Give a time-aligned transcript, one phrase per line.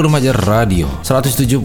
[0.00, 1.60] Remaja Radio 107.8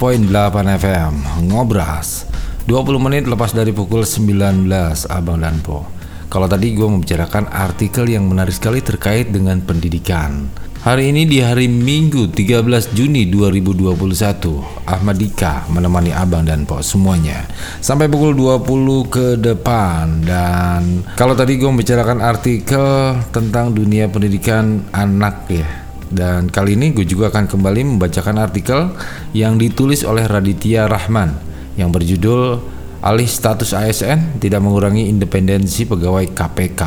[0.83, 1.13] FM
[1.47, 2.27] Ngobras
[2.67, 4.67] 20 menit lepas dari pukul 19
[5.07, 5.87] Abang dan Po.
[6.27, 10.51] Kalau tadi gue membicarakan artikel yang menarik sekali terkait dengan pendidikan.
[10.83, 13.95] Hari ini di hari Minggu 13 Juni 2021
[14.83, 17.47] Ahmad Dika menemani Abang dan Po semuanya
[17.79, 20.27] Sampai pukul 20 ke depan.
[20.27, 27.03] Dan kalau tadi gue membicarakan artikel tentang dunia pendidikan anak ya dan kali ini gue
[27.03, 28.95] juga akan kembali membacakan artikel
[29.35, 31.35] yang ditulis oleh Raditya Rahman
[31.75, 36.81] yang berjudul Alih status ASN tidak mengurangi independensi pegawai KPK.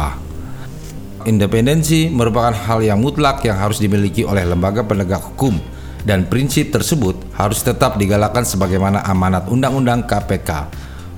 [1.23, 5.63] Independensi merupakan hal yang mutlak yang harus dimiliki oleh lembaga penegak hukum
[6.03, 10.51] dan prinsip tersebut harus tetap digalakkan sebagaimana amanat Undang-Undang KPK.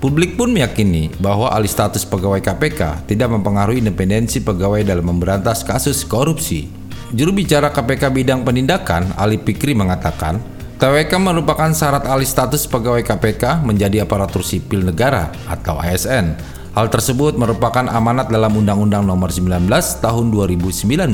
[0.03, 6.05] Publik pun meyakini bahwa alih status pegawai KPK tidak mempengaruhi independensi pegawai dalam memberantas kasus
[6.05, 6.82] korupsi.
[7.13, 10.41] Juru bicara KPK bidang penindakan, Ali Pikri mengatakan,
[10.81, 16.33] TWK merupakan syarat alih status pegawai KPK menjadi aparatur sipil negara atau ASN.
[16.73, 19.69] Hal tersebut merupakan amanat dalam Undang-Undang Nomor 19
[20.01, 21.13] Tahun 2019.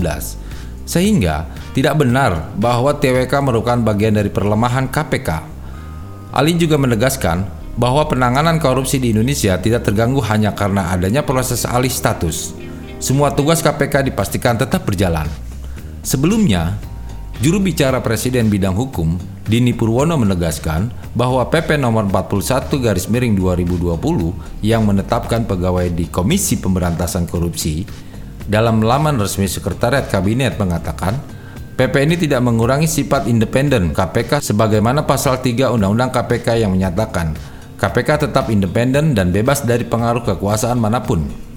[0.86, 5.42] Sehingga tidak benar bahwa TWK merupakan bagian dari perlemahan KPK.
[6.30, 7.42] Ali juga menegaskan
[7.74, 12.54] bahwa penanganan korupsi di Indonesia tidak terganggu hanya karena adanya proses alih status.
[13.02, 15.47] Semua tugas KPK dipastikan tetap berjalan.
[16.08, 16.81] Sebelumnya,
[17.44, 24.64] juru bicara Presiden bidang hukum, Dini Purwono menegaskan bahwa PP nomor 41 garis miring 2020
[24.64, 27.84] yang menetapkan pegawai di Komisi Pemberantasan Korupsi
[28.49, 31.20] dalam laman resmi Sekretariat Kabinet mengatakan
[31.76, 37.37] PP ini tidak mengurangi sifat independen KPK sebagaimana pasal 3 Undang-Undang KPK yang menyatakan
[37.76, 41.47] KPK tetap independen dan bebas dari pengaruh kekuasaan mana pun.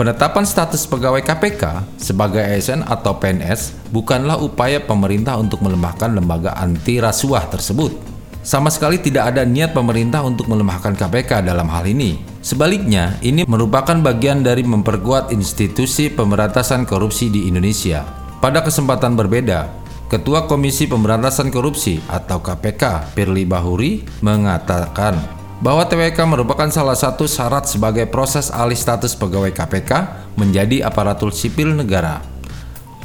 [0.00, 6.96] Penetapan status pegawai KPK sebagai ASN atau PNS bukanlah upaya pemerintah untuk melemahkan lembaga anti
[6.96, 7.92] rasuah tersebut.
[8.40, 12.16] Sama sekali tidak ada niat pemerintah untuk melemahkan KPK dalam hal ini.
[12.40, 18.00] Sebaliknya, ini merupakan bagian dari memperkuat institusi pemberantasan korupsi di Indonesia.
[18.40, 19.68] Pada kesempatan berbeda,
[20.08, 27.68] Ketua Komisi Pemberantasan Korupsi atau KPK, Firly Bahuri, mengatakan bahwa TWK merupakan salah satu syarat
[27.68, 29.92] sebagai proses alih status pegawai KPK
[30.40, 32.24] menjadi aparatur sipil negara.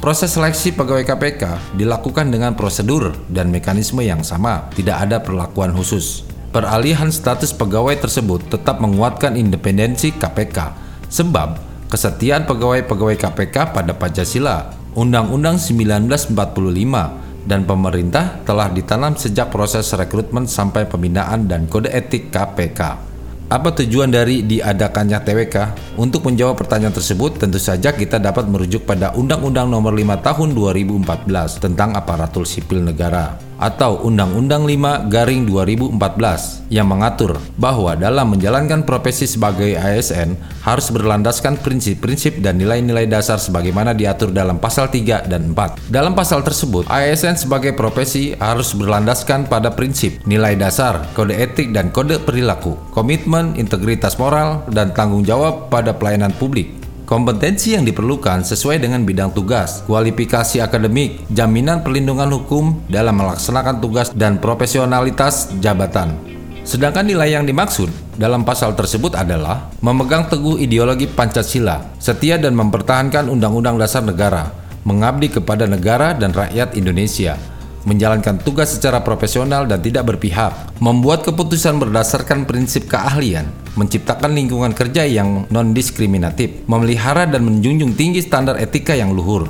[0.00, 6.24] Proses seleksi pegawai KPK dilakukan dengan prosedur dan mekanisme yang sama, tidak ada perlakuan khusus.
[6.52, 10.72] Peralihan status pegawai tersebut tetap menguatkan independensi KPK,
[11.12, 11.60] sebab
[11.92, 20.84] kesetiaan pegawai-pegawai KPK pada Pancasila, Undang-Undang 1945, dan pemerintah telah ditanam sejak proses rekrutmen sampai
[20.84, 23.06] pembinaan dan kode etik KPK.
[23.46, 25.56] Apa tujuan dari diadakannya TWK?
[26.02, 31.62] Untuk menjawab pertanyaan tersebut, tentu saja kita dapat merujuk pada Undang-Undang Nomor 5 Tahun 2014
[31.62, 33.38] tentang Aparatur Sipil Negara.
[33.56, 40.36] Atau Undang-Undang 5 Garing 2014 yang mengatur bahwa dalam menjalankan profesi sebagai ASN
[40.66, 45.88] harus berlandaskan prinsip-prinsip dan nilai-nilai dasar sebagaimana diatur dalam pasal 3 dan 4.
[45.88, 51.88] Dalam pasal tersebut, ASN sebagai profesi harus berlandaskan pada prinsip, nilai dasar, kode etik dan
[51.94, 58.82] kode perilaku, komitmen, integritas moral, dan tanggung jawab pada pelayanan publik Kompetensi yang diperlukan sesuai
[58.82, 66.18] dengan bidang tugas, kualifikasi akademik, jaminan perlindungan hukum dalam melaksanakan tugas dan profesionalitas jabatan.
[66.66, 73.30] Sedangkan nilai yang dimaksud dalam pasal tersebut adalah memegang teguh ideologi Pancasila, setia dan mempertahankan
[73.30, 74.50] Undang-Undang Dasar Negara,
[74.82, 77.38] mengabdi kepada negara dan rakyat Indonesia,
[77.86, 83.46] menjalankan tugas secara profesional dan tidak berpihak, membuat keputusan berdasarkan prinsip keahlian,
[83.78, 89.46] menciptakan lingkungan kerja yang non-diskriminatif, memelihara dan menjunjung tinggi standar etika yang luhur,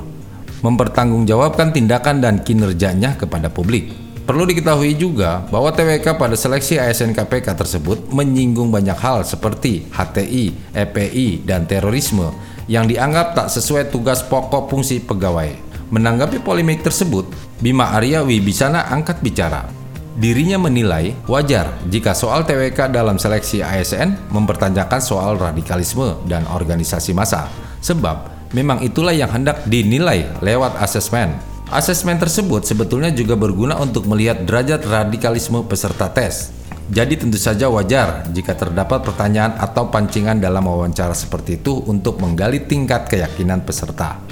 [0.60, 4.06] mempertanggungjawabkan tindakan dan kinerjanya kepada publik.
[4.26, 10.74] Perlu diketahui juga bahwa TWK pada seleksi ASN KPK tersebut menyinggung banyak hal seperti HTI,
[10.74, 12.34] EPI, dan terorisme
[12.66, 15.65] yang dianggap tak sesuai tugas pokok fungsi pegawai.
[15.86, 17.30] Menanggapi polemik tersebut,
[17.62, 19.70] Bima Arya Wibisana angkat bicara.
[20.18, 27.46] Dirinya menilai wajar jika soal TWK dalam seleksi ASN mempertanyakan soal radikalisme dan organisasi massa,
[27.78, 31.38] sebab memang itulah yang hendak dinilai lewat asesmen.
[31.70, 36.50] Asesmen tersebut sebetulnya juga berguna untuk melihat derajat radikalisme peserta tes.
[36.90, 42.66] Jadi tentu saja wajar jika terdapat pertanyaan atau pancingan dalam wawancara seperti itu untuk menggali
[42.66, 44.25] tingkat keyakinan peserta.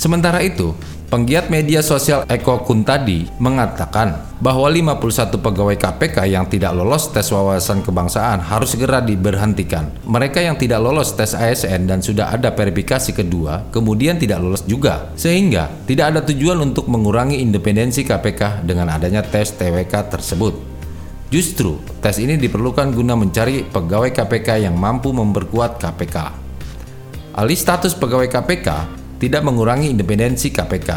[0.00, 0.72] Sementara itu,
[1.12, 4.96] penggiat media sosial Eko Kuntadi mengatakan bahwa 51
[5.36, 9.92] pegawai KPK yang tidak lolos tes wawasan kebangsaan harus segera diberhentikan.
[10.08, 15.12] Mereka yang tidak lolos tes ASN dan sudah ada verifikasi kedua, kemudian tidak lolos juga.
[15.20, 20.56] Sehingga tidak ada tujuan untuk mengurangi independensi KPK dengan adanya tes TWK tersebut.
[21.28, 26.16] Justru, tes ini diperlukan guna mencari pegawai KPK yang mampu memperkuat KPK.
[27.36, 30.90] Alih status pegawai KPK, tidak mengurangi independensi KPK,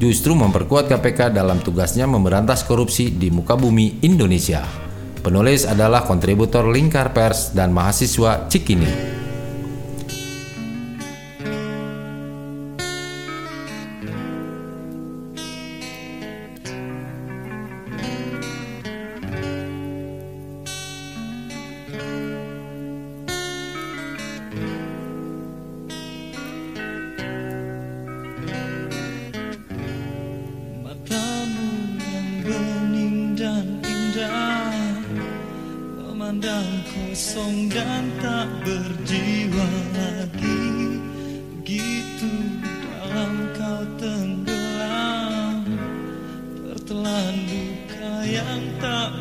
[0.00, 4.64] justru memperkuat KPK dalam tugasnya memberantas korupsi di muka bumi Indonesia.
[5.20, 9.15] Penulis adalah kontributor Lingkar Pers dan mahasiswa Cikini.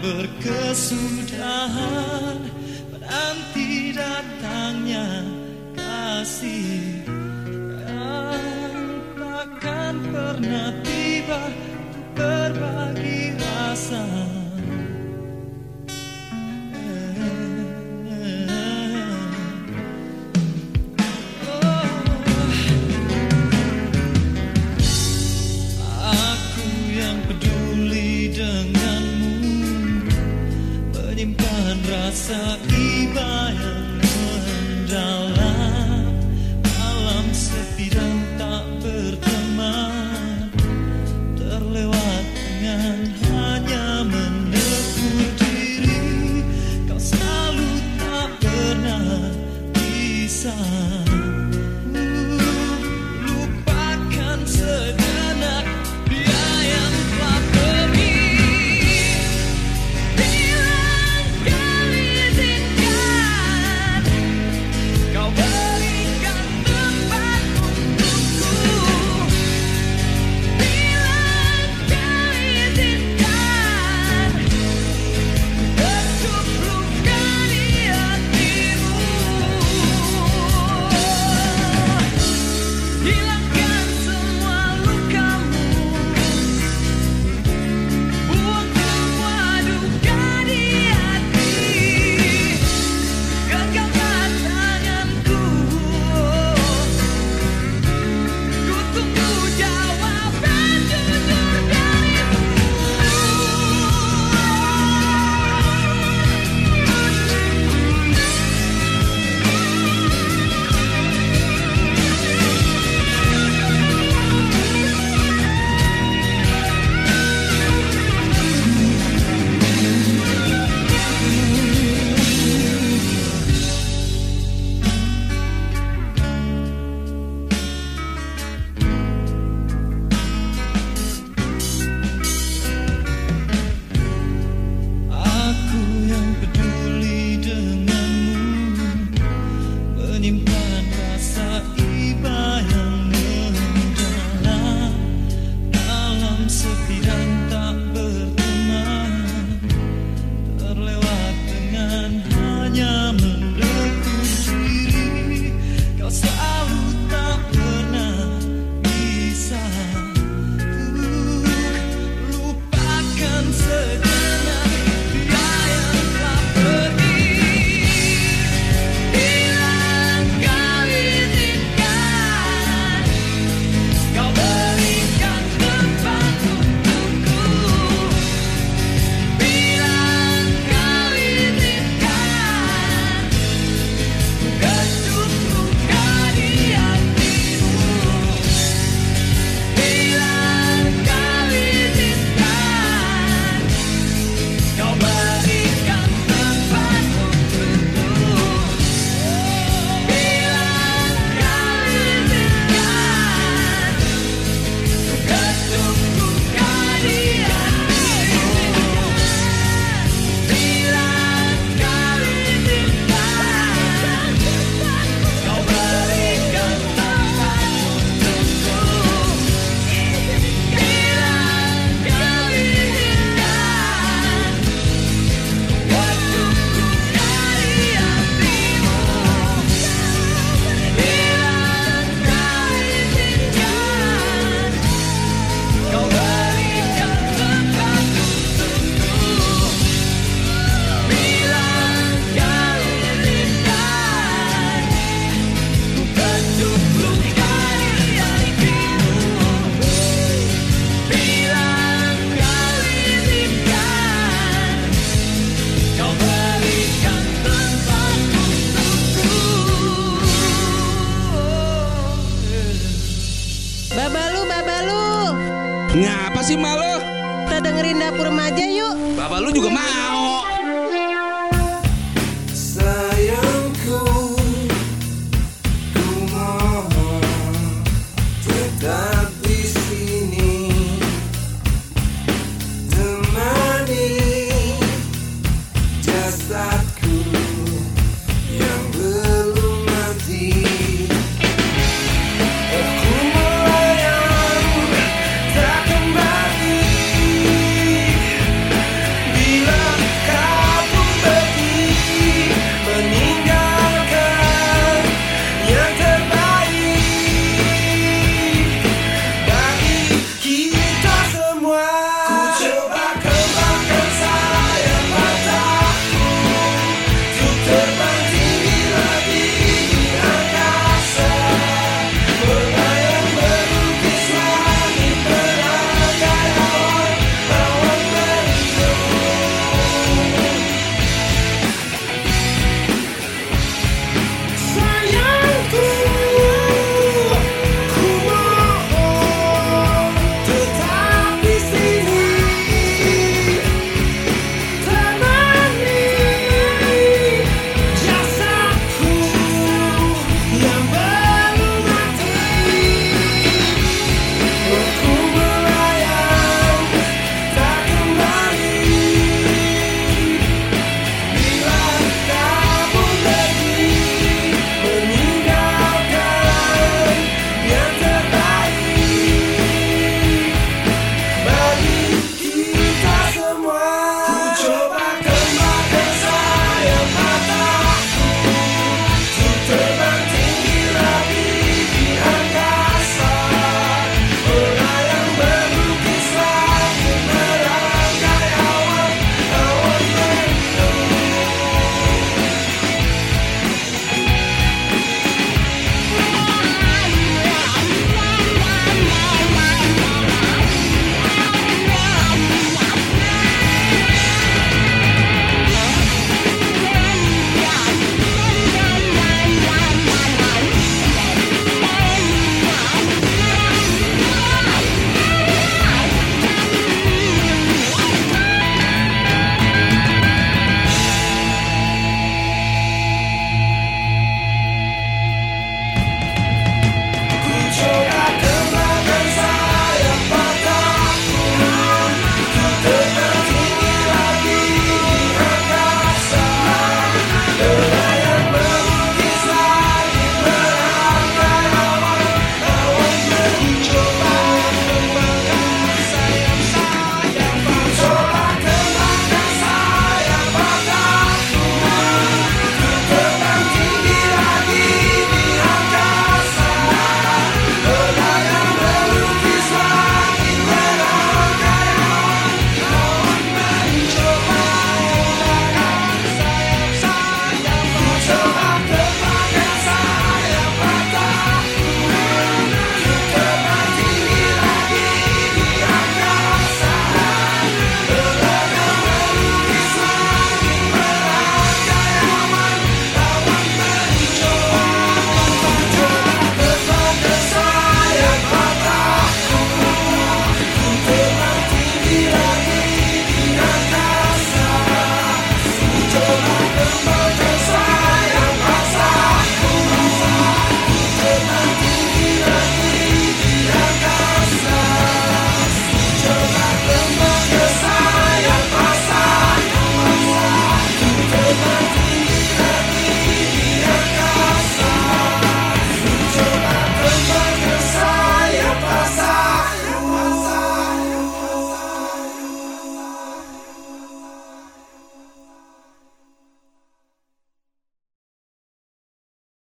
[0.06, 2.38] Berkesudahan
[2.94, 5.26] Menanti datangnya
[5.74, 6.85] kasih
[31.90, 33.98] rasa iba yang
[34.86, 36.14] mendalam.
[36.62, 40.54] Malam sepi dan tak berteman.
[41.34, 42.98] Terlewat dengan
[43.30, 46.46] hanya menegur diri.
[46.86, 49.34] Kau selalu tak pernah
[49.74, 50.54] bisa